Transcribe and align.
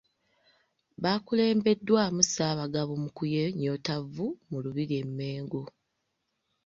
Bakulembeddwamu 1.03 2.21
Ssaabagabo 2.25 2.93
Mukuye 3.03 3.43
Nyotavvu 3.59 4.25
mu 4.49 4.57
Lubiri 4.63 4.95
e 5.01 5.03
Mmengo. 5.07 5.61